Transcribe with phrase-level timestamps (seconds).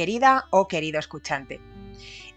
[0.00, 1.60] Querida o querido escuchante,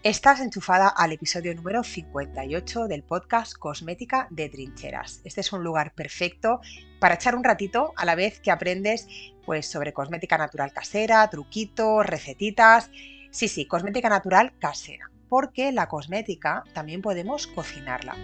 [0.02, 5.22] estás enchufada al episodio número 58 del podcast Cosmética de Trincheras.
[5.24, 6.60] Este es un lugar perfecto
[7.00, 9.08] para echar un ratito a la vez que aprendes
[9.46, 12.90] pues, sobre cosmética natural casera, truquitos, recetitas.
[13.30, 18.14] Sí, sí, cosmética natural casera, porque la cosmética también podemos cocinarla.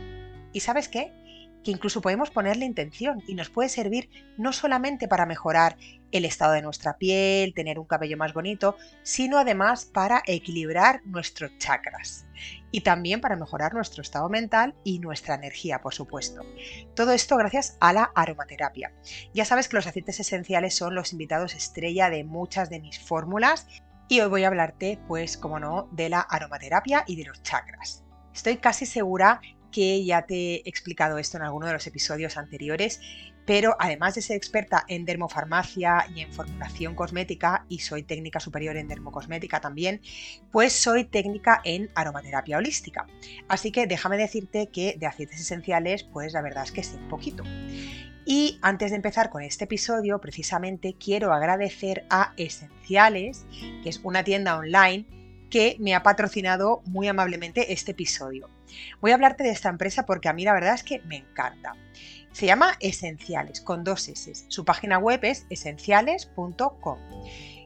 [0.52, 1.14] ¿Y sabes qué?
[1.64, 5.76] Que incluso podemos ponerle intención y nos puede servir no solamente para mejorar
[6.12, 11.56] el estado de nuestra piel, tener un cabello más bonito, sino además para equilibrar nuestros
[11.58, 12.26] chakras
[12.72, 16.42] y también para mejorar nuestro estado mental y nuestra energía, por supuesto.
[16.94, 18.92] Todo esto gracias a la aromaterapia.
[19.34, 23.66] Ya sabes que los aceites esenciales son los invitados estrella de muchas de mis fórmulas
[24.08, 28.04] y hoy voy a hablarte, pues, como no, de la aromaterapia y de los chakras.
[28.34, 29.40] Estoy casi segura
[29.70, 33.00] que ya te he explicado esto en alguno de los episodios anteriores,
[33.46, 38.76] pero además de ser experta en dermofarmacia y en formulación cosmética, y soy técnica superior
[38.76, 40.00] en dermocosmética también,
[40.52, 43.06] pues soy técnica en aromaterapia holística.
[43.48, 47.08] Así que déjame decirte que de aceites esenciales, pues la verdad es que sé un
[47.08, 47.42] poquito.
[48.24, 53.46] Y antes de empezar con este episodio, precisamente quiero agradecer a Esenciales,
[53.82, 55.06] que es una tienda online
[55.50, 58.48] que me ha patrocinado muy amablemente este episodio.
[59.00, 61.74] Voy a hablarte de esta empresa porque a mí la verdad es que me encanta.
[62.32, 64.32] Se llama Esenciales, con dos S.
[64.48, 66.98] Su página web es esenciales.com.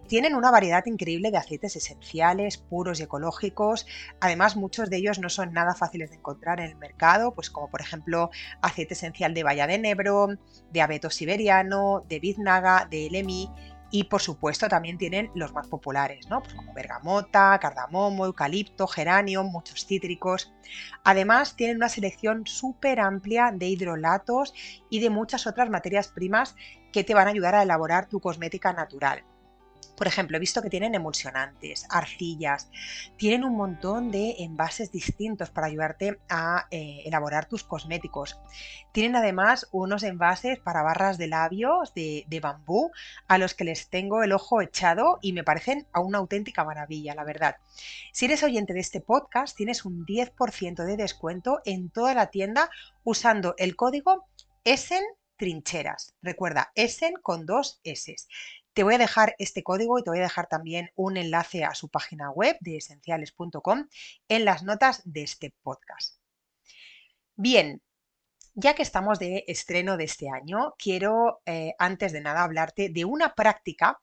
[0.07, 3.87] Tienen una variedad increíble de aceites esenciales, puros y ecológicos.
[4.21, 7.71] Además, muchos de ellos no son nada fáciles de encontrar en el mercado, pues como
[7.71, 10.29] por ejemplo aceite esencial de baya de nebro,
[10.71, 13.51] de abeto siberiano, de biznaga, de elemi
[13.95, 16.43] y por supuesto también tienen los más populares, ¿no?
[16.43, 20.53] Pues como bergamota, cardamomo, eucalipto, geranio, muchos cítricos.
[21.05, 24.53] Además tienen una selección súper amplia de hidrolatos
[24.91, 26.57] y de muchas otras materias primas
[26.93, 29.23] que te van a ayudar a elaborar tu cosmética natural.
[29.97, 32.71] Por ejemplo, he visto que tienen emulsionantes, arcillas,
[33.17, 38.39] tienen un montón de envases distintos para ayudarte a eh, elaborar tus cosméticos.
[38.93, 42.91] Tienen además unos envases para barras de labios de, bambú
[43.29, 47.15] a los que les tengo el ojo echado y me parecen a una auténtica maravilla,
[47.15, 47.57] la verdad.
[48.13, 52.71] Si eres oyente de este podcast, tienes un 10% de descuento en toda la tienda
[53.05, 54.27] usando el código
[54.65, 55.03] ESEN
[55.37, 56.15] trincheras.
[56.23, 58.15] Recuerda, Essen con dos S.
[58.75, 61.77] Te voy a dejar este código y te voy a dejar también un enlace a
[61.77, 63.87] su página web de esenciales.com
[64.29, 66.19] en las notas de este podcast.
[67.37, 67.81] Bien,
[68.55, 73.05] ya que estamos de estreno de este año, quiero eh, antes de nada hablarte de
[73.05, 74.01] una práctica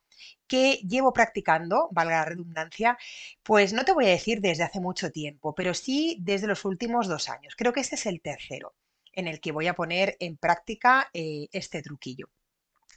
[0.47, 2.97] que llevo practicando, valga la redundancia,
[3.43, 7.07] pues no te voy a decir desde hace mucho tiempo, pero sí desde los últimos
[7.09, 7.55] dos años.
[7.57, 8.73] Creo que este es el tercero
[9.11, 12.29] en el que voy a poner en práctica eh, este truquillo.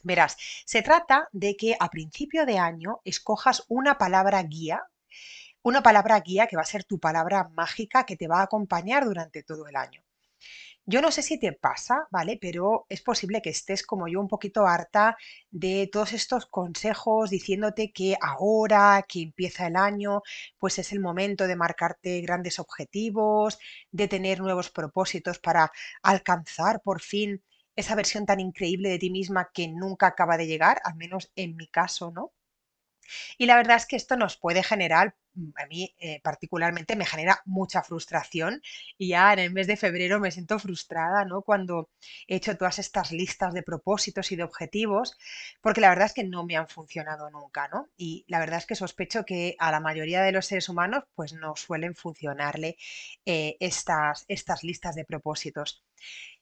[0.09, 4.83] Verás, se trata de que a principio de año escojas una palabra guía,
[5.63, 9.03] una palabra guía que va a ser tu palabra mágica que te va a acompañar
[9.05, 10.03] durante todo el año.
[10.85, 12.37] Yo no sé si te pasa, ¿vale?
[12.39, 15.17] Pero es posible que estés como yo un poquito harta
[15.49, 20.21] de todos estos consejos diciéndote que ahora que empieza el año,
[20.59, 23.57] pues es el momento de marcarte grandes objetivos,
[23.91, 25.71] de tener nuevos propósitos para
[26.03, 27.41] alcanzar por fin
[27.75, 31.55] esa versión tan increíble de ti misma que nunca acaba de llegar, al menos en
[31.55, 32.33] mi caso, ¿no?
[33.37, 37.05] Y la verdad es que esto nos puede generar, mm, a mí eh, particularmente me
[37.05, 38.61] genera mucha frustración
[38.97, 41.41] y ya en el mes de febrero me siento frustrada, ¿no?
[41.41, 41.89] Cuando
[42.27, 45.17] he hecho todas estas listas de propósitos y de objetivos,
[45.61, 47.89] porque la verdad es que no me han funcionado nunca, ¿no?
[47.97, 51.33] Y la verdad es que sospecho que a la mayoría de los seres humanos pues
[51.33, 52.77] no suelen funcionarle
[53.25, 55.83] eh, estas, estas listas de propósitos.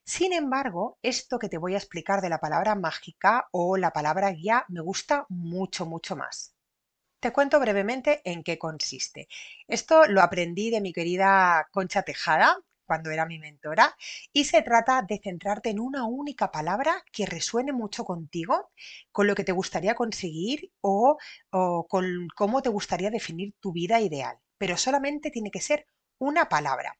[0.05, 4.29] Sin embargo, esto que te voy a explicar de la palabra mágica o la palabra
[4.31, 6.55] guía me gusta mucho, mucho más.
[7.19, 9.27] Te cuento brevemente en qué consiste.
[9.67, 13.95] Esto lo aprendí de mi querida Concha Tejada, cuando era mi mentora,
[14.33, 18.71] y se trata de centrarte en una única palabra que resuene mucho contigo,
[19.11, 21.17] con lo que te gustaría conseguir o,
[21.51, 24.37] o con cómo te gustaría definir tu vida ideal.
[24.57, 25.87] Pero solamente tiene que ser
[26.19, 26.97] una palabra.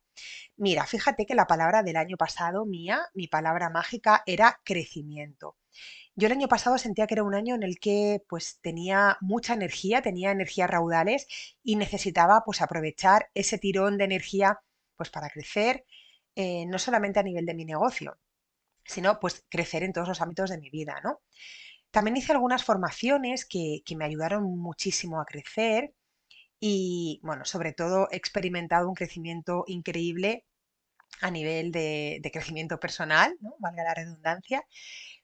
[0.58, 5.58] Mira, fíjate que la palabra del año pasado mía, mi palabra mágica, era crecimiento.
[6.16, 9.54] Yo el año pasado sentía que era un año en el que pues tenía mucha
[9.54, 11.28] energía, tenía energías raudales
[11.64, 14.60] y necesitaba pues aprovechar ese tirón de energía
[14.98, 15.86] pues para crecer,
[16.36, 18.20] eh, no solamente a nivel de mi negocio,
[18.86, 21.22] sino pues crecer en todos los ámbitos de mi vida, ¿no?
[21.92, 25.94] También hice algunas formaciones que, que me ayudaron muchísimo a crecer
[26.66, 30.46] y, bueno, sobre todo he experimentado un crecimiento increíble
[31.20, 33.54] a nivel de, crecimiento personal, ¿no?
[33.60, 34.66] valga la redundancia.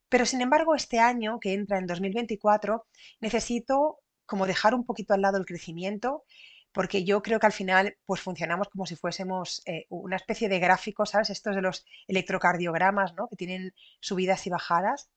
[0.10, 2.86] Pero sin embargo, este año que entra en 2024,
[3.22, 6.26] necesito como dejar un poquito al lado el crecimiento,
[6.74, 10.60] porque yo creo que al final pues funcionamos como si fuésemos eh, una especie de
[10.60, 11.30] gráfico, ¿sabes?
[11.30, 13.30] Estos de los electrocardiogramas, ¿no?
[13.30, 15.10] Que tienen subidas y bajadas.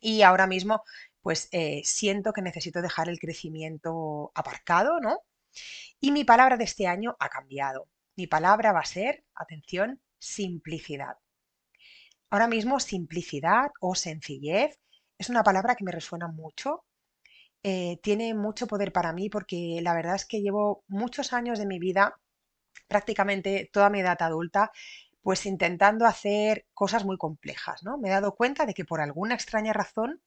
[0.00, 0.82] Y ahora mismo
[1.22, 5.20] pues eh, siento que necesito dejar el crecimiento aparcado, ¿no?
[6.00, 7.88] Y mi palabra de este año ha cambiado.
[8.16, 11.16] Mi palabra va a ser, atención, simplicidad.
[12.30, 14.78] Ahora mismo simplicidad o sencillez
[15.18, 16.84] es una palabra que me resuena mucho.
[17.62, 21.66] Eh, tiene mucho poder para mí porque la verdad es que llevo muchos años de
[21.66, 22.20] mi vida,
[22.86, 24.70] prácticamente toda mi edad adulta,
[25.22, 27.98] pues intentando hacer cosas muy complejas, ¿no?
[27.98, 30.22] Me he dado cuenta de que por alguna extraña razón,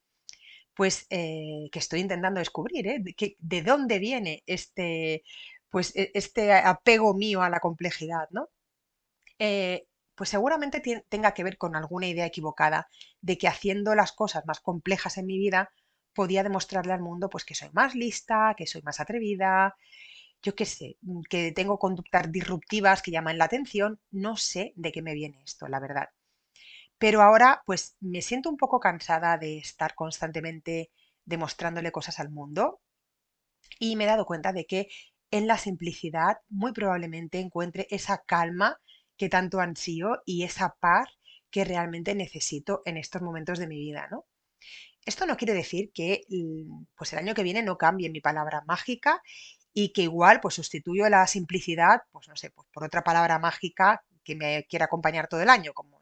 [0.76, 3.00] pues eh, que estoy intentando descubrir, ¿eh?
[3.00, 5.24] De, de dónde viene este,
[5.70, 8.50] pues, e, este apego mío a la complejidad, ¿no?
[9.40, 12.88] Eh, pues seguramente tenga que ver con alguna idea equivocada
[13.22, 15.72] de que haciendo las cosas más complejas en mi vida
[16.14, 19.76] podía demostrarle al mundo pues que soy más lista, que soy más atrevida,
[20.44, 24.92] yo qué sé, mm, que tengo conductas disruptivas que llaman la atención, no sé de
[24.92, 26.10] qué me viene esto, la verdad.
[27.02, 30.92] Pero ahora pues me siento un poco cansada de estar constantemente
[31.26, 32.80] demostrándole cosas al mundo
[33.80, 34.88] y me he dado cuenta de que
[35.32, 38.80] en la simplicidad muy probablemente encuentre esa calma
[39.18, 41.10] que tanto ansío y esa paz
[41.50, 44.26] que realmente necesito en estos momentos de mi vida, ¿no?
[45.06, 48.64] Esto no quiere decir que mm, pues el año que viene no cambie mi palabra
[48.68, 49.24] mágica
[49.74, 54.04] y que igual pues sustituyo la simplicidad, pues no sé, pues por otra palabra mágica
[54.24, 56.01] que me quiera acompañar todo el año, como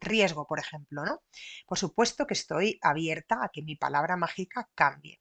[0.00, 1.22] riesgo, por ejemplo, ¿no?
[1.66, 5.20] Por supuesto que estoy abierta a que mi palabra mágica cambie.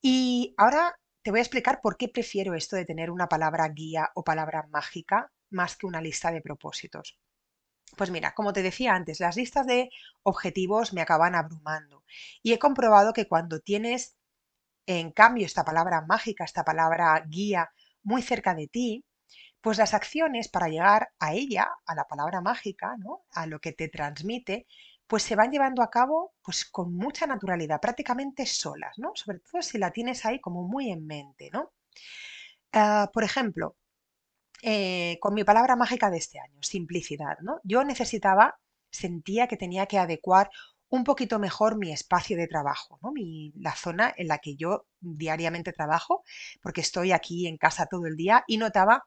[0.00, 4.10] Y ahora te voy a explicar por qué prefiero esto de tener una palabra guía
[4.14, 7.18] o palabra mágica más que una lista de propósitos.
[7.96, 9.90] Pues mira, como te decía antes, las listas de
[10.22, 12.04] objetivos me acaban abrumando
[12.42, 14.16] y he comprobado que cuando tienes
[14.86, 17.70] en cambio esta palabra mágica, esta palabra guía
[18.02, 19.04] muy cerca de ti,
[19.64, 23.24] pues las acciones para llegar a ella, a la palabra mágica, ¿no?
[23.32, 24.66] a lo que te transmite,
[25.06, 29.12] pues se van llevando a cabo pues con mucha naturalidad, prácticamente solas, ¿no?
[29.14, 31.72] Sobre todo si la tienes ahí como muy en mente, ¿no?
[32.72, 33.76] Ah, por ejemplo,
[34.62, 37.60] eh, con mi palabra mágica de este año, simplicidad, ¿no?
[37.64, 38.58] Yo necesitaba,
[38.90, 40.50] sentía que tenía que adecuar
[40.90, 43.12] un poquito mejor mi espacio de trabajo, ¿no?
[43.56, 46.22] la zona en la que yo diariamente trabajo,
[46.60, 49.04] porque estoy aquí en casa todo el día y notaba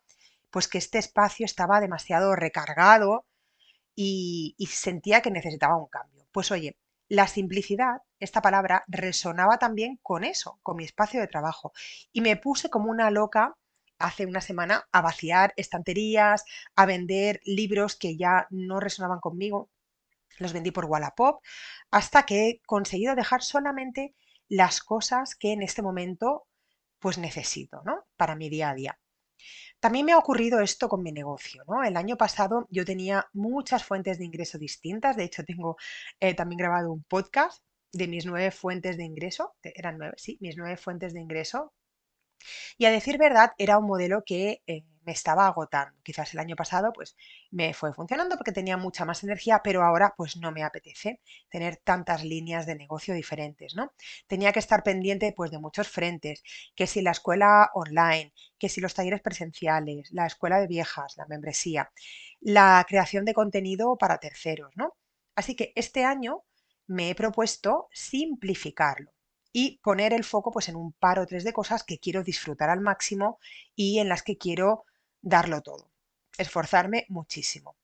[0.49, 3.25] pues que este espacio estaba demasiado recargado
[3.95, 6.27] y, y sentía que necesitaba un cambio.
[6.31, 6.77] Pues oye,
[7.09, 11.71] la simplicidad, esta palabra, resonaba también con eso, con mi espacio de trabajo.
[12.11, 13.55] Y me puse como una loca
[13.99, 16.43] hace una semana a vaciar estanterías,
[16.75, 19.69] a vender libros que ya no resonaban conmigo.
[20.37, 21.41] Los vendí por Wallapop
[21.89, 24.13] hasta que he conseguido dejar solamente
[24.49, 26.45] las cosas que en este momento
[26.99, 28.05] pues necesito, ¿no?
[28.17, 28.99] Para mi día a día.
[29.79, 31.83] También me ha ocurrido esto con mi negocio, ¿no?
[31.83, 35.77] El año pasado yo tenía muchas fuentes de ingreso distintas, de hecho tengo
[36.19, 37.63] eh, también grabado un podcast
[37.93, 41.73] de mis nueve fuentes de ingreso, eran nueve, sí, mis nueve fuentes de ingreso,
[42.77, 45.97] y a decir verdad, era un modelo que eh, me estaba agotando.
[46.03, 47.15] Quizás el año pasado pues
[47.49, 51.77] me fue funcionando porque tenía mucha más energía, pero ahora pues no me apetece tener
[51.77, 53.93] tantas líneas de negocio diferentes, ¿no?
[54.27, 56.43] Tenía que estar pendiente pues de muchos frentes,
[56.75, 61.25] que si la escuela online, que si los talleres presenciales, la escuela de viejas, la
[61.25, 61.89] membresía,
[62.41, 64.95] la creación de contenido para terceros, ¿no?
[65.35, 66.43] Así que este año
[66.87, 69.16] me he propuesto simplificarlo
[69.59, 72.69] y poner el foco pues en un par o tres de cosas que quiero disfrutar
[72.69, 73.39] al máximo
[73.75, 74.85] y en las que quiero
[75.19, 75.89] darlo todo,
[76.37, 77.75] esforzarme muchísimo.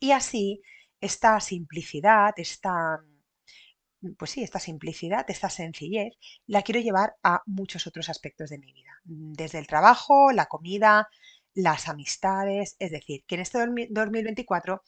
[0.00, 0.60] Y así
[1.00, 3.00] esta simplicidad, esta
[4.18, 6.14] pues sí, esta simplicidad, esta sencillez,
[6.48, 11.08] la quiero llevar a muchos otros aspectos de mi vida, desde el trabajo, la comida,
[11.54, 13.58] las amistades, es decir, que en este
[13.90, 14.82] 2024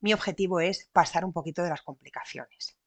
[0.00, 2.79] mi objetivo es pasar un poquito de las complicaciones.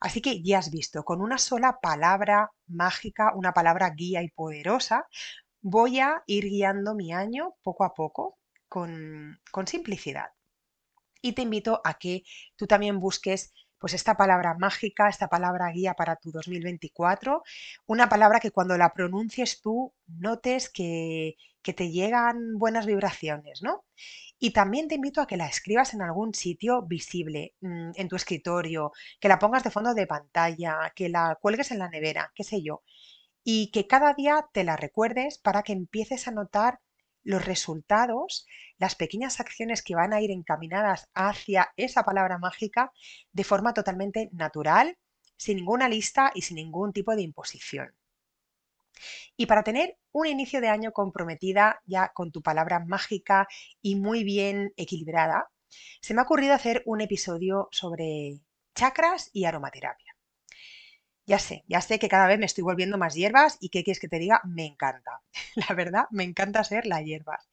[0.00, 5.06] Así que ya has visto, con una sola palabra mágica, una palabra guía y poderosa,
[5.60, 10.30] voy a ir guiando mi año poco a poco con, simplicidad.
[11.22, 12.22] Y te invito a que
[12.56, 17.42] tú también busques pues esta palabra mágica, esta palabra guía para tu 2024,
[17.86, 23.84] una palabra que cuando la pronuncies tú notes que, que te llegan buenas vibraciones, ¿no?
[24.38, 28.16] Y también te invito a que la escribas en algún sitio visible, mm, en tu
[28.16, 32.44] escritorio, que la pongas de fondo de pantalla, que la cuelgues en la nevera, qué
[32.44, 32.82] sé yo,
[33.44, 36.80] y que cada día te la recuerdes para que empieces a notar
[37.26, 38.46] los resultados,
[38.78, 42.92] las pequeñas acciones que van a ir encaminadas hacia esa palabra mágica
[43.32, 44.96] de forma totalmente natural,
[45.36, 47.94] sin ninguna lista y sin ningún tipo de imposición.
[49.36, 53.48] Y para tener un inicio de año comprometida ya con tu palabra mágica
[53.82, 55.50] y muy bien equilibrada,
[56.00, 58.40] se me ha ocurrido hacer un episodio sobre
[58.74, 60.05] chakras y aromaterapia.
[61.26, 64.00] Ya sé, ya sé que cada vez me estoy volviendo más hierbas y qué quieres
[64.00, 65.22] que te diga, me encanta.
[65.68, 67.48] La verdad, me encanta ser la hierbas.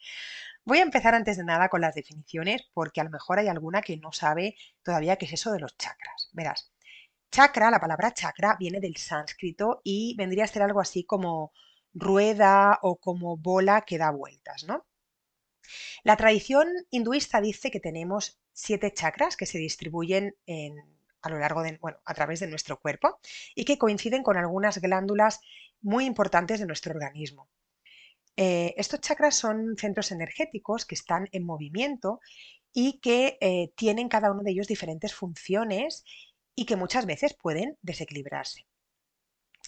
[0.65, 3.82] Voy a empezar antes de nada con las definiciones porque a lo mejor hay alguna
[3.82, 6.30] que no sabe todavía qué es eso de los chakras.
[6.34, 6.72] Verás,
[7.32, 11.51] chakra, la palabra chakra viene del sánscrito y vendría a ser algo así como
[11.94, 14.86] rueda o como bola que da vueltas, ¿no?
[16.03, 20.36] La tradición hinduista dice que tenemos siete chakras que se distribuyen
[21.24, 23.20] a lo largo de, bueno, a través de nuestro cuerpo
[23.56, 25.39] y que coinciden con algunas glándulas
[25.82, 27.50] muy importantes de nuestro organismo.
[28.36, 32.20] Eh, estos chakras son centros energéticos que están en movimiento
[32.74, 36.03] y que eh, tienen cada uno de ellos diferentes funciones
[36.56, 38.65] y que muchas veces pueden desequilibrarse.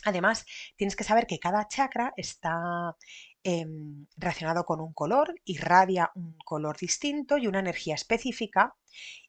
[0.04, 0.46] Además,
[0.76, 2.96] tienes que saber que cada chakra está
[3.44, 8.76] em, relacionado con un color, irradia un color distinto y una energía específica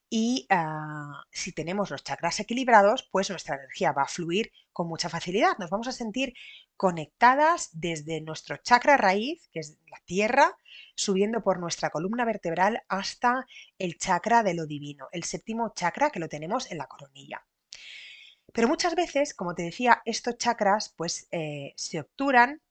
[0.09, 5.09] y ah, si tenemos los chakras equilibrados, pues nuestra energía va a fluir con mucha
[5.09, 5.57] facilidad.
[5.59, 6.33] Nos vamos a sentir
[6.77, 10.57] conectadas desde nuestro chakra raíz, que es la tierra,
[10.95, 13.45] subiendo por nuestra columna vertebral hasta
[13.77, 17.45] el chakra de lo divino, el séptimo chakra que lo tenemos en la coronilla.
[18.53, 22.61] Pero muchas veces, como te decía, estos chakras pues eh, se obturan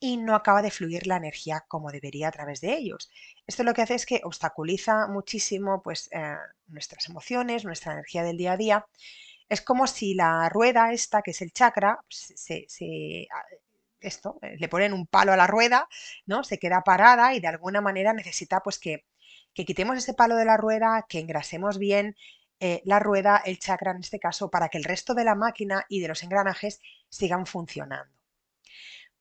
[0.00, 3.10] y no acaba de fluir la energía como debería a través de ellos.
[3.46, 6.36] Esto lo que hace es que obstaculiza muchísimo pues, eh,
[6.68, 8.86] nuestras emociones, nuestra energía del día a día.
[9.48, 12.66] Es como si la rueda esta, que es el chakra, se,
[13.34, 13.44] ah,
[14.00, 15.88] esto, eh, le ponen un palo a la rueda,
[16.26, 16.44] ¿no?
[16.44, 19.04] Se queda parada y de alguna manera necesita pues que,
[19.54, 22.16] que quitemos ese palo de la rueda, que engrasemos bien
[22.60, 25.84] eh, la rueda, el chakra en este caso, para que el resto de la máquina
[25.88, 28.19] y de los engranajes sigan funcionando.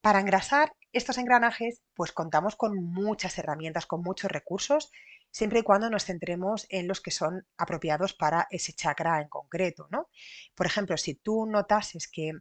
[0.01, 4.91] Para engrasar estos engranajes, pues contamos con muchas herramientas, con muchos recursos,
[5.31, 9.87] siempre y cuando nos centremos en los que son apropiados para ese chakra en concreto,
[9.91, 10.07] ¿no?
[10.55, 12.31] Por ejemplo, si tú notas es que,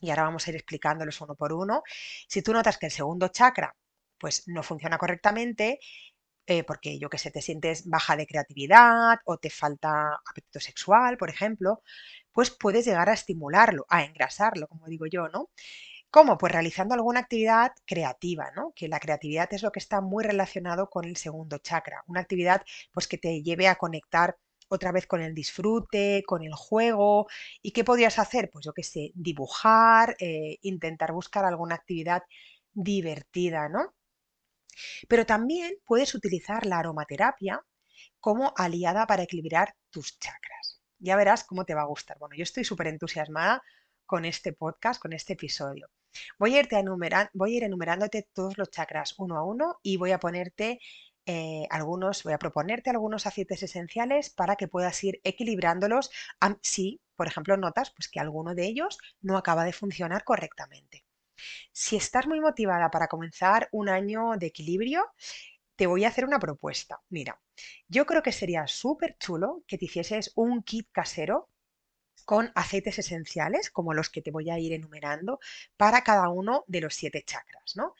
[0.00, 1.82] y ahora vamos a ir explicándolos uno por uno,
[2.28, 3.76] si tú notas que el segundo chakra
[4.18, 5.80] pues no funciona correctamente,
[6.46, 11.16] eh, porque yo que sé, te sientes baja de creatividad o te falta apetito sexual,
[11.18, 11.82] por ejemplo,
[12.32, 15.50] pues puedes llegar a estimularlo, a engrasarlo, como digo yo, ¿no?
[16.12, 16.36] ¿Cómo?
[16.36, 18.74] Pues realizando alguna actividad creativa, ¿no?
[18.76, 22.04] Que la creatividad es lo que está muy relacionado con el segundo chakra.
[22.06, 24.36] Una actividad pues que te lleve a conectar
[24.68, 27.28] otra vez con el disfrute, con el juego.
[27.62, 28.50] ¿Y qué podrías hacer?
[28.50, 32.22] Pues yo qué sé, dibujar, eh, intentar buscar alguna actividad
[32.74, 33.94] divertida, ¿no?
[35.08, 37.64] Pero también puedes utilizar la aromaterapia
[38.20, 40.82] como aliada para equilibrar tus chakras.
[40.98, 42.18] Ya verás cómo te va a gustar.
[42.18, 43.62] Bueno, yo estoy súper entusiasmada
[44.04, 45.88] con este podcast, con este episodio.
[46.38, 46.82] Voy a, irte
[47.32, 50.80] voy a ir enumerándote todos los chakras uno a uno y voy a ponerte
[51.24, 56.10] eh, algunos, voy a proponerte algunos aceites esenciales para que puedas ir equilibrándolos
[56.62, 61.04] si, por ejemplo, notas pues, que alguno de ellos no acaba de funcionar correctamente.
[61.72, 65.10] Si estás muy motivada para comenzar un año de equilibrio,
[65.76, 67.00] te voy a hacer una propuesta.
[67.08, 67.40] Mira,
[67.88, 71.48] yo creo que sería súper chulo que te hicieses un kit casero
[72.24, 75.40] con aceites esenciales, como los que te voy a ir enumerando,
[75.76, 77.94] para cada uno de los siete chakras, ¿no?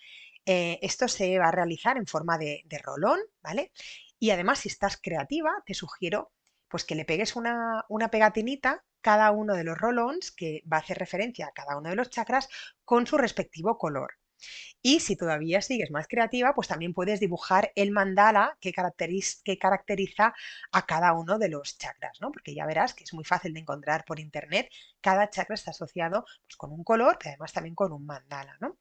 [0.47, 3.73] Eh, esto se va a realizar en forma de, rolón, ¿vale?
[4.19, 6.33] Y además, si estás creativa, te sugiero
[6.69, 10.81] pues que le pegues una, una pegatinita cada uno de los rolons que va a
[10.81, 12.49] hacer referencia a cada uno de los chakras
[12.85, 14.15] con su respectivo color.
[14.83, 20.35] Y si todavía sigues más creativa, pues también puedes dibujar el mandala que, caracteriza,
[20.73, 22.33] a cada uno de los chakras, ¿no?
[22.33, 24.71] Porque ya verás que es muy fácil de encontrar por internet.
[25.01, 28.79] Cada chakra está asociado pues, con un color, pero además también con un mandala, ¿no?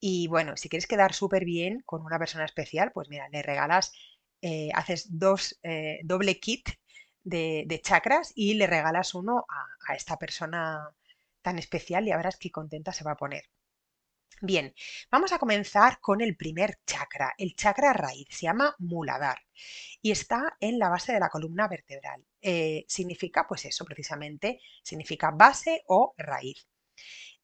[0.00, 3.92] Y bueno, si quieres quedar súper bien con una persona especial, pues mira, le regalas,
[4.42, 6.68] eh, haces dos, eh, doble kit
[7.24, 10.90] de, chakras y le regalas uno a, a esta persona
[11.42, 13.44] tan especial y ya verás qué contenta se va a poner.
[14.40, 14.74] Bien,
[15.10, 19.38] vamos a comenzar con el primer chakra, el chakra raíz, se llama Muladhar
[20.00, 22.24] y está en la base de la columna vertebral.
[22.40, 26.66] Eh, significa, pues eso, precisamente, significa base o raíz.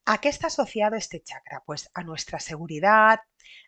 [0.06, 1.62] ¿A qué está asociado este chakra?
[1.66, 3.20] Pues a nuestra seguridad,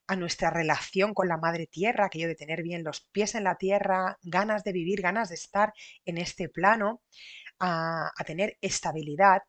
[0.07, 3.57] a nuestra relación con la madre tierra, aquello de tener bien los pies en la
[3.57, 5.73] tierra, ganas de vivir, ganas de estar
[6.05, 7.03] en este plano,
[7.59, 9.43] a tener estabilidad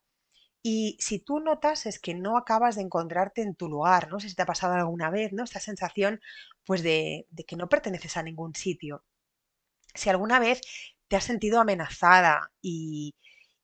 [0.64, 4.30] y si tú notas es que no acabas de encontrarte en tu lugar, no sé
[4.30, 5.44] si te ha pasado alguna vez, ¿no?
[5.44, 6.22] Esta sensación
[6.66, 9.04] pues de, que no perteneces a ningún sitio.
[9.96, 10.62] Si alguna vez
[11.08, 13.16] te has sentido amenazada y,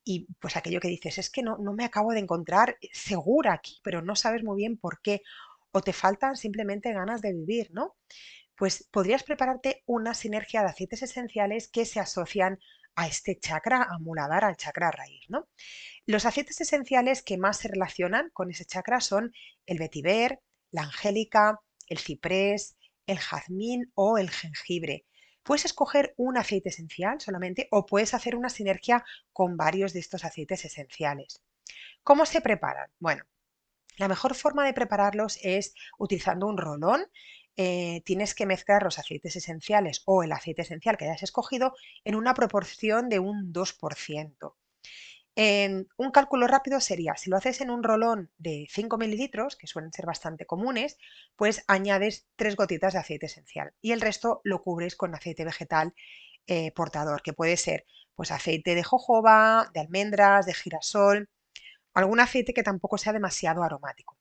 [0.04, 3.80] y pues aquello que dices, es que no, no me acabo de encontrar segura aquí,
[3.84, 5.22] pero no sabes muy bien por qué,
[5.72, 7.96] o te faltan simplemente ganas de vivir, ¿no?
[8.56, 12.60] Pues podrías prepararte una sinergia de aceites esenciales que se asocian
[12.98, 15.48] a este chakra a al chakra raíz, ¿no?
[16.08, 19.34] Los aceites esenciales que más se relacionan con ese chakra son
[19.68, 22.76] el vetiver, la angélica, el ciprés,
[23.06, 25.06] el jazmín o el jengibre.
[25.44, 30.26] Puedes escoger un aceite esencial solamente o puedes hacer una sinergia con varios de estos
[30.26, 31.44] aceites esenciales.
[32.02, 32.90] ¿Cómo se preparan?
[33.00, 33.24] Bueno,
[33.98, 37.06] la mejor forma de prepararlos es utilizando un rolón.
[37.58, 41.74] Eh, tienes que mezclar los aceites esenciales o el aceite esencial que hayas escogido
[42.04, 44.56] en una proporción de un 2%
[45.98, 49.94] un cálculo rápido sería, si lo haces en un rolón de 5 mililitros, que suelen
[49.94, 50.98] ser bastante comunes,
[51.36, 55.94] pues añades 3 gotitas de aceite esencial y el resto lo cubres con aceite vegetal
[56.48, 57.86] eh, portador, que puede ser
[58.16, 61.30] pues aceite de jojoba, de almendras, de girasol,
[61.94, 64.18] algún aceite que tampoco sea demasiado aromático.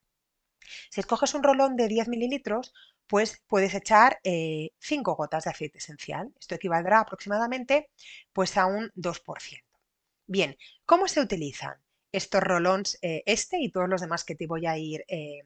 [0.90, 2.72] Si escoges un rolón de 10 mililitros,
[3.06, 6.32] pues puedes echar 5 eh, gotas de aceite esencial.
[6.38, 7.90] Esto equivaldrá aproximadamente
[8.32, 9.62] pues a un 2%.
[10.26, 11.74] Bien, ¿cómo se utilizan
[12.10, 15.42] estos rolons, eh, este y todos los demás que te voy a ir eh,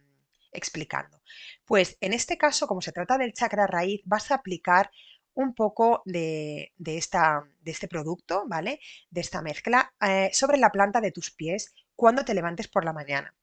[0.52, 1.20] explicando?
[1.66, 4.90] Pues en este caso, como se trata del chakra raíz, vas a aplicar
[5.34, 8.80] un poco de, de este producto, ¿vale?
[9.10, 12.92] De esta mezcla eh, sobre la planta de tus pies cuando te levantes por la
[12.92, 13.34] mañana.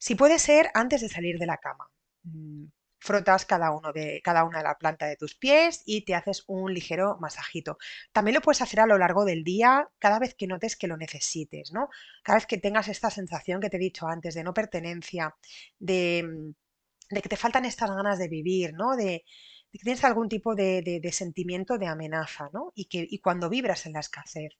[0.00, 1.90] Si puede ser antes de salir de la cama.
[2.24, 2.68] Mm,
[3.00, 6.44] frotas cada, uno de, cada una de la planta de tus pies y te haces
[6.46, 7.78] un ligero masajito.
[8.12, 10.96] También lo puedes hacer a lo largo del día cada vez que notes que lo
[10.96, 11.90] necesites, ¿no?
[12.22, 15.34] Cada vez que tengas esta sensación que te he dicho antes de no pertenencia,
[15.78, 16.54] de,
[17.10, 18.96] que te faltan estas ganas de vivir, ¿no?
[18.96, 19.24] De,
[19.78, 22.72] tienes algún tipo de, sentimiento de amenaza, ¿no?
[22.74, 24.52] Y que cuando vibras en la escasez,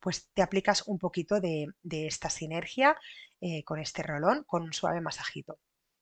[0.00, 2.96] pues te aplicas un poquito de, esta sinergia
[3.40, 5.58] eh, con este rolón, con un suave masajito.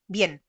[0.07, 0.43] Bien,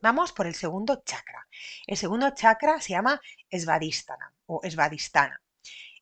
[0.00, 1.46] Vamos por el segundo chakra.
[1.86, 3.20] El segundo chakra se llama
[3.50, 5.42] Svadhisthana o Svadhisthana.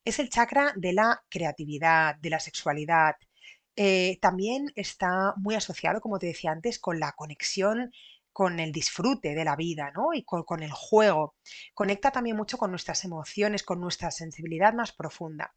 [0.05, 3.17] Es el chakra de la creatividad, de la sexualidad.
[3.77, 7.93] Eh, también está muy asociado, como te decía antes, con la conexión
[8.41, 10.15] con el disfrute de la vida ¿no?
[10.15, 11.35] y con, el juego.
[11.75, 15.55] Conecta también mucho con nuestras emociones, con nuestra sensibilidad más profunda.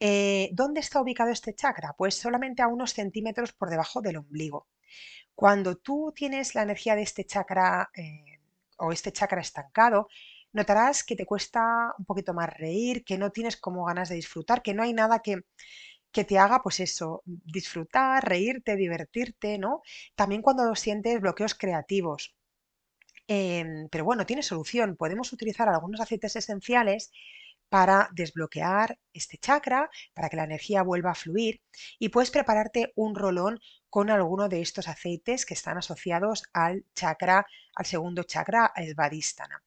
[0.00, 1.94] Eh, ¿Dónde está ubicado este chakra?
[1.96, 4.66] Pues solamente a unos centímetros por debajo del ombligo.
[5.36, 8.40] Cuando tú tienes la energía de este chakra eh,
[8.78, 10.08] o este chakra estancado,
[10.52, 14.62] notarás que te cuesta un poquito más reír, que no tienes como ganas de disfrutar,
[14.62, 15.44] que no hay nada que,
[16.12, 19.82] que te haga, pues eso, disfrutar, reírte, divertirte, ¿no?
[20.14, 22.34] También cuando sientes bloqueos creativos.
[23.28, 24.96] Em, pero bueno, tiene solución.
[24.96, 27.12] Podemos utilizar algunos aceites esenciales
[27.68, 31.62] para desbloquear este chakra, para que la energía vuelva a fluir
[31.98, 37.46] y puedes prepararte un rolón con alguno de estos aceites que están asociados al chakra,
[37.76, 39.62] al segundo chakra, el Vadistana.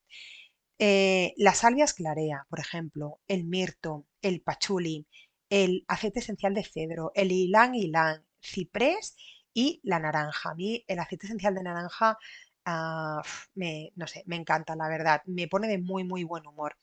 [0.80, 5.08] Eh, la salvia esclarea, por ejemplo, el mirto, el pachuli,
[5.54, 9.16] el aceite esencial de cedro, el ylang ylang, ciprés
[9.54, 10.50] y la naranja.
[10.50, 12.18] A mí el aceite esencial de naranja
[12.66, 13.22] ah,
[13.54, 15.22] me, no sé, me encanta, la verdad.
[15.28, 16.76] Me pone de muy, muy buen humor.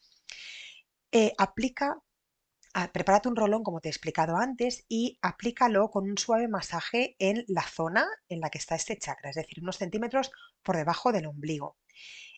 [1.10, 1.98] Eh, aplica,
[2.92, 7.44] prepárate un rolón como te he explicado antes y aplícalo con un suave masaje en
[7.48, 10.30] la zona en la que está este chakra, es decir, unos centímetros
[10.62, 11.76] por debajo del ombligo.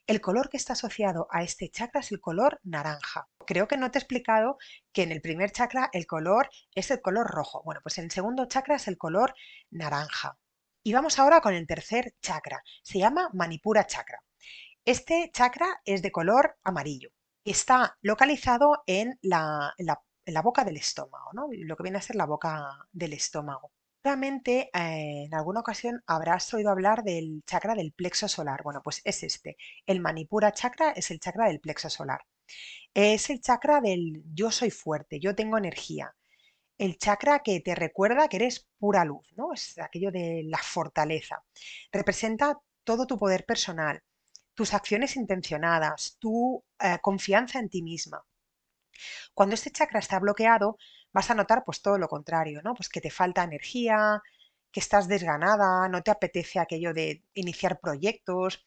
[0.07, 3.29] El color que está asociado a este chakra es el color naranja.
[3.47, 4.59] Creo que no te he explicado
[4.93, 7.63] que en el primer chakra el color es el color rojo.
[7.65, 9.35] Bueno, pues en el segundo chakra es el color
[9.71, 10.39] naranja.
[10.83, 12.63] Y vamos ahora con el tercer chakra.
[12.83, 14.23] Se llama Manipura chakra.
[14.85, 17.13] Este chakra es de color amarillo
[17.45, 19.75] está localizado en la,
[20.43, 21.49] boca del estómago, ¿no?
[21.51, 23.73] lo que viene a ser la boca del estómago.
[24.05, 28.63] Seguramente eh, en alguna ocasión habrás oído hablar del chakra del plexo solar.
[28.65, 29.57] Bueno, pues es este.
[29.87, 32.21] El Manipura chakra es el chakra del plexo solar.
[32.95, 36.17] Es el chakra del yo soy fuerte, yo tengo energía.
[36.79, 39.53] El chakra que te recuerda que eres pura luz, ¿no?
[39.53, 41.45] Es aquello de la fortaleza.
[41.93, 44.03] Representa todo tu poder personal,
[44.55, 48.25] tus acciones intencionadas, tu eh, confianza en ti misma.
[49.35, 50.77] Cuando este chakra está bloqueado,
[51.13, 52.75] vas a notar pues todo lo contrario, ¿no?
[52.75, 54.23] Pues que te falta energía,
[54.71, 58.67] que estás desganada, no te apetece aquello de iniciar proyectos,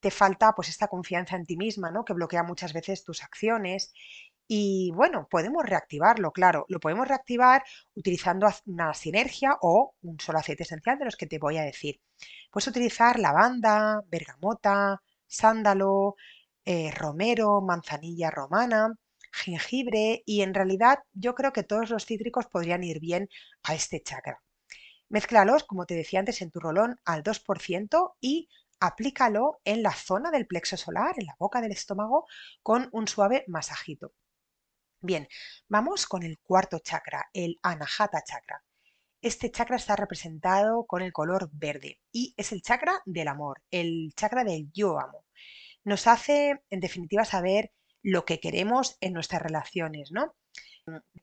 [0.00, 2.04] te falta pues esta confianza en ti misma, ¿no?
[2.04, 3.92] Que bloquea muchas veces tus acciones.
[4.46, 10.64] Y bueno, podemos reactivarlo, claro, lo podemos reactivar utilizando una sinergia o un solo aceite
[10.64, 12.00] esencial de los que te voy a decir.
[12.50, 16.16] Puedes utilizar lavanda, bergamota, sándalo,
[16.64, 18.94] eh, romero, manzanilla romana,
[19.34, 23.28] jengibre y en realidad yo creo que todos los cítricos podrían ir bien
[23.64, 24.42] a este chakra.
[25.08, 28.48] Mézclalos, como te decía antes, en tu rolón al 2% y
[28.80, 32.26] aplícalo en la zona del plexo solar, en la boca del estómago,
[32.62, 34.12] con un suave masajito.
[35.00, 35.28] Bien,
[35.68, 38.64] vamos con el cuarto chakra, el Anahata chakra.
[39.20, 44.12] Este chakra está representado con el color verde y es el chakra del amor, el
[44.16, 45.24] chakra del yo amo.
[45.84, 47.72] Nos hace, en definitiva, saber
[48.04, 50.36] lo que queremos en nuestras relaciones, ¿no?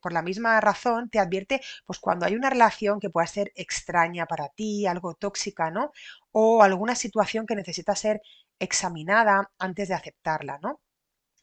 [0.00, 4.26] Por la misma razón te advierte, pues cuando hay una relación que pueda ser extraña
[4.26, 5.92] para ti, algo tóxica, ¿no?
[6.32, 8.20] O alguna situación que necesita ser
[8.58, 10.80] examinada antes de aceptarla, ¿no?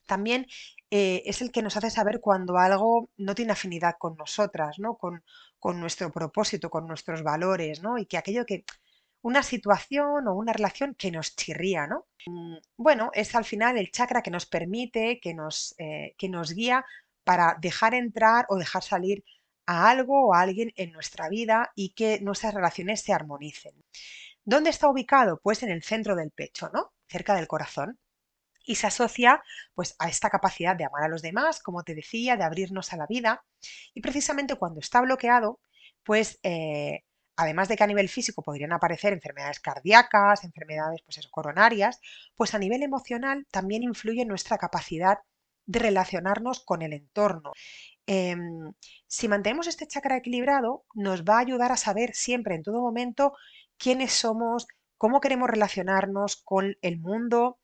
[0.06, 0.47] También
[0.91, 4.97] eh, es el que nos hace saber cuando algo no tiene afinidad con nosotras, ¿no?
[4.97, 5.23] Con,
[5.60, 7.97] con nuestro propósito, con nuestros valores, ¿no?
[7.97, 8.65] Y que aquello que,
[9.21, 12.08] una situación o una relación que nos chirría, ¿no?
[12.25, 16.53] Mm, bueno, es al final el chakra que nos permite, que nos, eh, que nos
[16.53, 16.86] guía
[17.23, 19.23] para dejar entrar o dejar salir
[19.65, 23.73] a algo o a alguien en nuestra vida y que nuestras relaciones se armonicen.
[24.43, 25.39] ¿Dónde está ubicado?
[25.43, 26.93] Pues en el centro del pecho, ¿no?
[27.08, 27.99] Cerca del corazón.
[28.65, 29.43] Y se asocia
[29.75, 32.97] pues a esta capacidad de amar a los demás, como te decía, de abrirnos a
[32.97, 33.43] la vida.
[33.93, 35.60] Y precisamente cuando está bloqueado,
[36.03, 37.03] pues eh,
[37.39, 42.02] además de que a nivel físico podrían aparecer enfermedades cardíacas, enfermedades pues coronarias,
[42.36, 45.19] pues a nivel emocional también influye nuestra capacidad
[45.65, 47.54] de relacionarnos con el entorno.
[48.06, 48.73] Em,
[49.08, 53.34] si mantenemos este chakra equilibrado, nos va a ayudar a saber siempre, en todo momento,
[53.78, 57.59] quiénes somos, cómo queremos relacionarnos con el mundo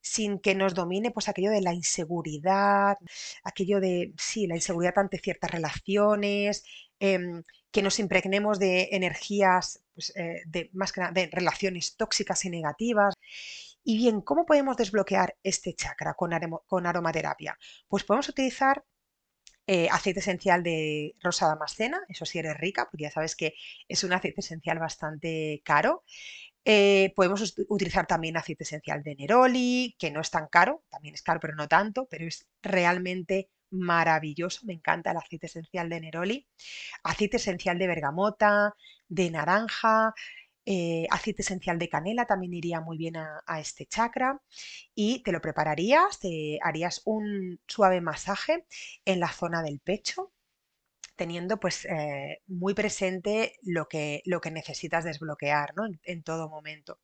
[0.00, 2.96] sin que nos domine pues aquello de la inseguridad,
[3.44, 6.64] aquello de, sí, la inseguridad ante ciertas relaciones,
[6.98, 12.50] em, que nos impregnemos de energías, pues, eh, de, más que de relaciones tóxicas y
[12.50, 13.14] negativas.
[13.84, 16.30] Y bien, ¿cómo podemos desbloquear este chakra con,
[16.66, 17.58] con aromaterapia?
[17.88, 18.84] Pues podemos utilizar
[19.66, 23.54] eh, aceite esencial de rosa damascena, eso sí eres rica, porque ya sabes que
[23.88, 26.02] es un aceite esencial bastante caro.
[26.64, 31.22] Eh, podemos utilizar también aceite esencial de Neroli, que no es tan caro, también es
[31.22, 34.66] caro, pero no tanto, pero es realmente maravilloso.
[34.66, 36.46] Me encanta el aceite esencial de Neroli.
[37.04, 38.74] Aceite esencial de bergamota,
[39.08, 40.14] de naranja,
[40.66, 44.40] eh, aceite esencial de canela también iría muy bien a, este chakra
[44.94, 48.66] y te lo prepararías, te harías un suave masaje
[49.04, 50.32] en la zona del pecho
[51.20, 56.98] teniendo pues eh, muy presente lo que, lo que necesitas desbloquear en, todo momento.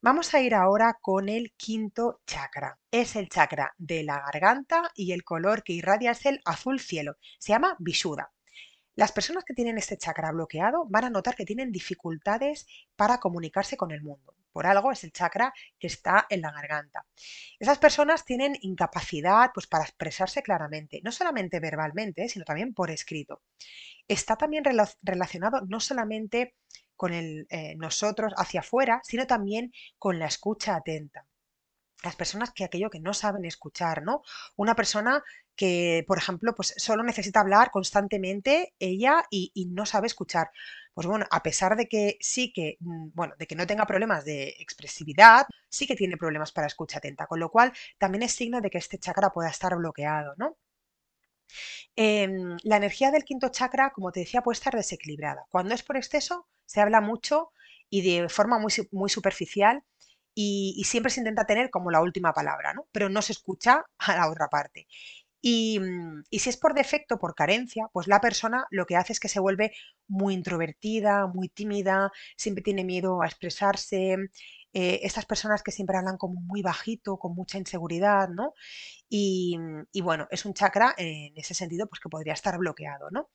[0.00, 2.78] Vamos a ir ahora con el quinto chakra.
[2.90, 7.18] Es el chakra de la garganta y el color que irradia es el azul cielo.
[7.38, 8.32] Se llama Vishuddha.
[8.94, 13.76] Las personas que tienen este chakra bloqueado van a notar que tienen dificultades para comunicarse
[13.76, 14.37] con el mundo.
[14.52, 17.06] Por algo es el chakra que está en la garganta.
[17.58, 23.42] Esas personas tienen incapacidad pues, para expresarse claramente, no solamente verbalmente, sino también por escrito.
[24.08, 24.64] Está también
[25.02, 26.54] relacionado no solamente
[26.96, 31.27] con el, eh, nosotros hacia afuera, sino también con la escucha atenta
[32.02, 34.22] las personas que aquello que no saben escuchar, ¿no?
[34.56, 35.24] Una persona
[35.56, 40.50] que, por ejemplo, pues solo necesita hablar constantemente ella y, no sabe escuchar.
[40.94, 44.24] Pues bueno, a pesar de que sí que, mm, bueno, de que no tenga problemas
[44.24, 48.60] de expresividad, sí que tiene problemas para escucha atenta, con lo cual también es signo
[48.60, 50.56] de que este chakra pueda estar bloqueado, ¿no?
[51.96, 55.46] Em, la energía del quinto chakra, como te decía, puede estar desequilibrada.
[55.50, 57.52] Cuando es por exceso, se habla mucho
[57.90, 59.82] y de forma muy, muy superficial
[60.40, 62.86] y, siempre se intenta tener como la última palabra, ¿no?
[62.92, 64.86] Pero no se escucha a la otra parte.
[65.42, 69.20] Mm, y, si es por defecto, por carencia, pues la persona lo que hace es
[69.20, 69.72] que se vuelve
[70.08, 74.16] muy introvertida, muy tímida, siempre tiene miedo a expresarse.
[74.74, 78.54] Eh, estas personas que siempre hablan como muy bajito, con mucha inseguridad, ¿no?
[79.08, 79.56] Y,
[79.92, 83.30] y, bueno, es un chakra en ese sentido, pues que podría estar bloqueado, ¿no?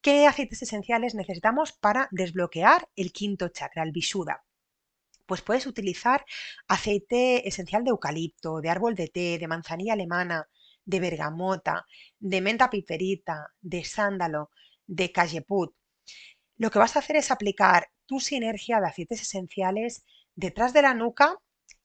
[0.00, 4.44] ¿Qué aceites esenciales necesitamos para desbloquear el quinto chakra, el Vishuddha?
[5.32, 6.26] Pues puedes utilizar
[6.68, 10.46] aceite esencial de eucalipto, de árbol de té, de manzanilla alemana,
[10.84, 11.86] de bergamota,
[12.18, 14.50] de menta piperita, de sándalo,
[14.86, 15.74] de cajeput.
[16.58, 20.92] Lo que vas a hacer es aplicar tu sinergia de aceites esenciales detrás de la
[20.92, 21.38] nuca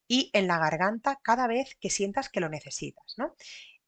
[0.09, 3.15] y en la garganta cada vez que sientas que lo necesitas.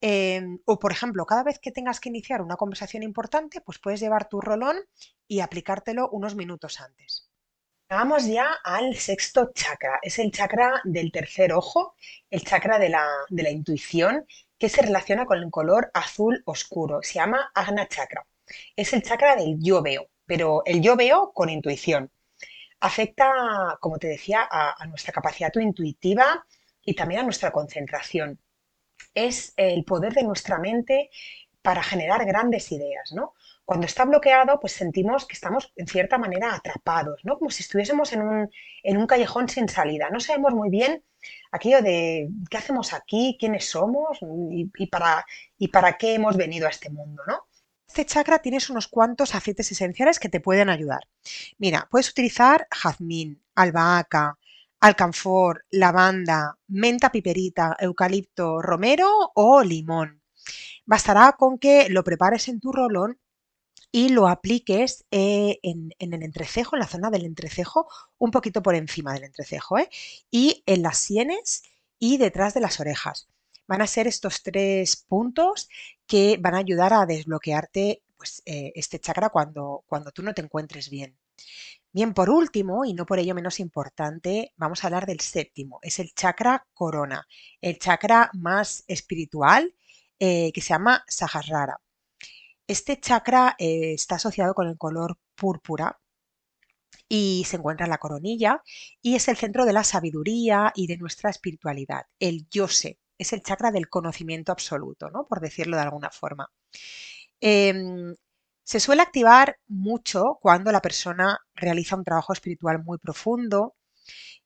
[0.00, 4.00] Em, o, por ejemplo, cada vez que tengas que iniciar una conversación importante, pues puedes
[4.00, 4.78] llevar tu rolón
[5.28, 7.29] y aplicártelo unos minutos antes.
[7.90, 9.98] Vamos ya al sexto chakra.
[10.00, 11.96] Es el chakra del tercer ojo,
[12.30, 14.26] el chakra de la, intuición,
[14.58, 17.00] que se relaciona con el color azul oscuro.
[17.02, 18.24] Se llama Agna Chakra.
[18.76, 22.12] Es el chakra del yo veo, pero el yo veo con intuición.
[22.78, 26.46] Afecta, como te decía, a, nuestra capacidad intuitiva
[26.84, 28.38] y también a nuestra concentración.
[29.14, 31.10] es el poder de nuestra mente
[31.60, 33.34] para generar grandes ideas, ¿no?
[33.70, 37.38] Cuando está bloqueado, pues sentimos que estamos en cierta manera atrapados, ¿no?
[37.38, 38.50] Como si estuviésemos en un,
[38.82, 40.10] en un callejón sin salida.
[40.10, 41.04] No sabemos muy bien
[41.52, 44.18] aquello de qué hacemos aquí, quiénes somos
[44.50, 45.24] y, para,
[45.56, 47.46] y para qué hemos venido a este mundo, ¿no?
[47.86, 51.06] Este chakra tienes unos cuantos aceites esenciales que te pueden ayudar.
[51.58, 54.36] Mira, puedes utilizar jazmín, albahaca,
[54.80, 60.22] alcanfor, lavanda, menta piperita, eucalipto, romero o limón.
[60.86, 63.20] Bastará con que lo prepares en tu rolón
[63.92, 68.74] y lo apliques eh, en, el entrecejo, en la zona del entrecejo, un poquito por
[68.74, 69.88] encima del entrecejo, ¿eh?
[70.30, 71.62] y en las sienes
[71.98, 73.28] y detrás de las orejas.
[73.66, 75.68] Van a ser estos tres puntos
[76.06, 80.42] que van a ayudar a desbloquearte pues, eh, este chakra cuando, cuando tú no te
[80.42, 81.16] encuentres bien.
[81.92, 85.80] Bien, por último, y no por ello menos importante, vamos a hablar del séptimo.
[85.82, 87.26] Es el chakra corona,
[87.60, 89.74] el chakra más espiritual
[90.18, 91.80] que se llama Sahasrara.
[92.70, 95.98] Este chakra eh, está asociado con el color púrpura
[97.08, 98.62] y se encuentra en la coronilla
[99.02, 102.06] y es el centro de la sabiduría y de nuestra espiritualidad.
[102.20, 105.26] El yo sé es el chakra del conocimiento absoluto, ¿no?
[105.26, 106.48] por decirlo de alguna forma.
[107.40, 108.14] Em,
[108.62, 113.74] se suele activar mucho cuando la persona realiza un trabajo espiritual muy profundo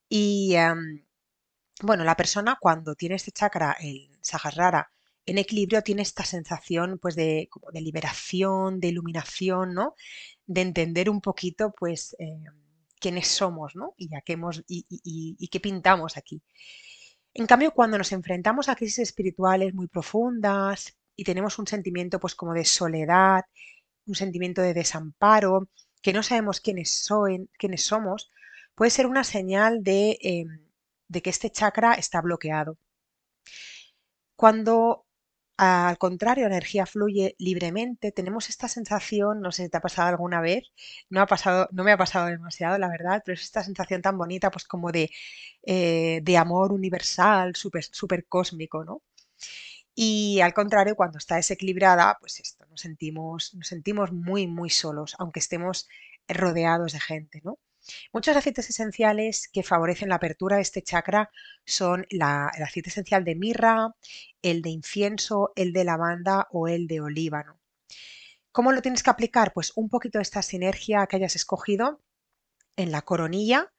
[0.08, 1.04] y, em,
[1.82, 4.90] bueno, la persona cuando tiene este chakra, el Sahasrara,
[5.26, 9.94] en equilibrio tiene esta sensación pues de, de liberación, de iluminación, ¿no?
[10.46, 12.44] De entender un poquito pues eh,
[13.00, 13.94] quiénes somos, ¿no?
[13.96, 16.42] Y, qué hemos, y, qué pintamos aquí.
[17.34, 22.34] En cambio, cuando nos enfrentamos a crisis espirituales muy profundas y tenemos un sentimiento pues
[22.34, 23.44] como de soledad,
[24.06, 25.68] un sentimiento de desamparo,
[26.02, 27.08] que no sabemos quiénes,
[27.58, 28.30] quiénes somos,
[28.74, 30.60] puede ser una señal de, em,
[31.08, 32.78] de que este chakra está bloqueado.
[34.37, 35.04] Cuando
[35.57, 38.12] al contrario, la energía fluye libremente.
[38.12, 40.73] Tenemos esta sensación, no sé si te ha pasado alguna vez,
[41.11, 44.19] no, ha pasado, no me ha pasado demasiado, la verdad, pero es esta sensación tan
[44.19, 45.11] bonita, pues como de,
[45.62, 49.03] eh, de amor universal, súper super cósmico, ¿no?
[49.95, 55.14] Y al contrario, cuando está desequilibrada, pues esto, nos sentimos, nos sentimos muy, muy solos,
[55.19, 55.88] aunque estemos
[56.29, 57.59] rodeados de gente, ¿no?
[58.12, 61.31] Muchos aceites esenciales que favorecen la apertura de este chakra
[61.64, 63.94] son el aceite esencial de mirra,
[64.42, 67.59] el de incienso, el de lavanda o el de olíbano.
[68.53, 69.53] ¿Cómo lo tienes que aplicar?
[69.53, 72.01] Pues un poquito de esta sinergia que hayas escogido
[72.77, 73.73] en la coronilla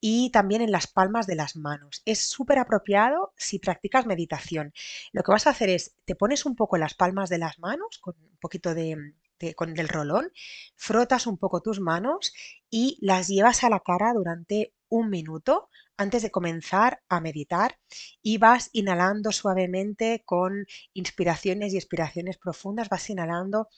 [0.00, 2.02] y también en las palmas de las manos.
[2.04, 4.72] Es súper apropiado si practicas meditación.
[5.12, 7.58] Lo que vas a hacer es, te pones un poco en las palmas de las
[7.58, 9.14] manos con un poquito de,
[9.54, 10.32] con el rolón,
[10.76, 12.32] frotas un poco tus manos
[12.70, 17.78] y las llevas a la cara durante un minuto antes de comenzar a meditar
[18.22, 23.68] y vas inhalando suavemente con inspiraciones y expiraciones profundas, vas inhalando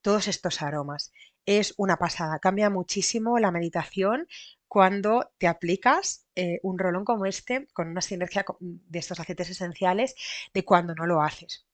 [0.00, 1.12] todos estos aromas.
[1.46, 4.26] Es una pasada, cambia muchísimo la meditación
[4.68, 10.14] cuando te aplicas eh, un rolón como este con una sinergia de estos aceites esenciales
[10.52, 11.66] de cuando no lo haces.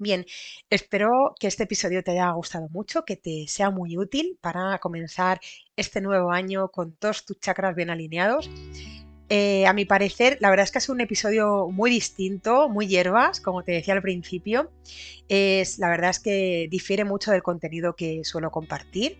[0.00, 0.24] Bien,
[0.70, 5.40] espero que este episodio te haya gustado mucho, que te sea muy útil para comenzar
[5.76, 8.50] este nuevo año con todos tus chakras bien alineados.
[9.28, 13.42] Eh, a mi parecer, la verdad es que es un episodio muy distinto, muy hierbas,
[13.42, 14.72] como te decía al principio.
[15.28, 19.18] Es, la verdad es que difiere mucho del contenido que suelo compartir.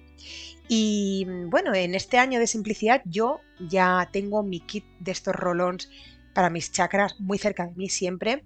[0.67, 5.91] Y bueno, en este año de simplicidad yo ya tengo mi kit de estos rolons
[6.33, 8.45] para mis chakras muy cerca de mí siempre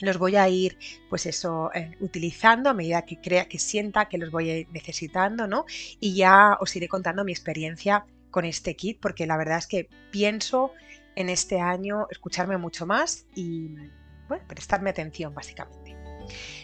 [0.00, 4.18] los voy a ir, pues eso, eh, utilizando a medida que crea que sienta que
[4.18, 5.64] los voy necesitando, ¿no?
[6.00, 9.88] Y ya os iré contando mi experiencia con este kit, porque la verdad es que
[10.10, 10.72] pienso
[11.16, 13.70] en este año escucharme mucho más y,
[14.46, 15.96] prestarme atención, básicamente.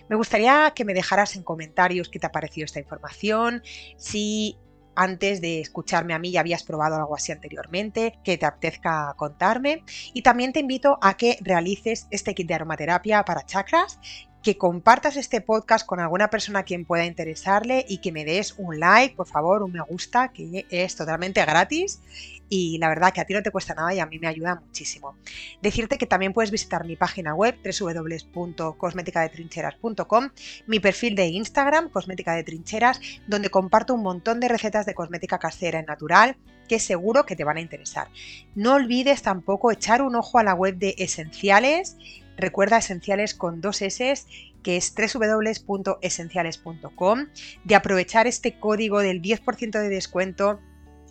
[0.09, 3.63] Me gustaría que me dejaras en comentarios qué te ha parecido esta información,
[3.97, 4.57] si
[4.97, 9.85] antes de escucharme a mí ya habías probado algo así anteriormente, que te apetezca contarme.
[10.13, 13.99] Y también te invito a que realices este kit de aromaterapia para chakras
[14.47, 18.55] que compartas este podcast con alguna persona a quien pueda interesarle y que me des
[18.59, 22.01] un like, por favor, un me gusta, que es totalmente gratis
[22.49, 24.55] y la verdad que a ti no te cuesta nada y a mí me ayuda
[24.55, 25.17] muchísimo.
[25.63, 30.31] Decirte que también puedes visitar mi página web www.cosmeticadetrincheras.com,
[30.69, 35.41] mi perfil de Instagram, Cosmética de Trincheras, donde comparto un montón de recetas de cosmética
[35.41, 36.37] casera y natural
[36.69, 38.07] que seguro que te van a interesar.
[38.55, 41.97] No olvides tampoco echar un ojo a la web de Esenciales
[42.37, 44.15] Recuerda Esenciales con dos S,
[44.63, 47.27] que es www.esenciales.com,
[47.65, 50.61] de aprovechar este código del 10% de descuento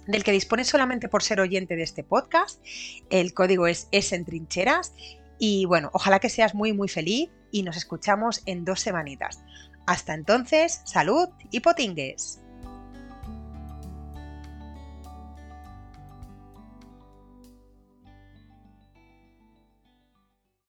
[0.08, 2.62] del que dispones solamente por ser oyente de este podcast.
[3.10, 4.94] El código es ESENTRINCHERAS
[5.40, 9.44] Y bueno, ojalá que seas muy muy feliz y nos escuchamos en dos semanitas.
[9.86, 12.45] Hasta entonces, salud y potingues.